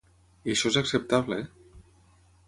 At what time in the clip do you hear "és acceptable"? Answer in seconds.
0.73-1.37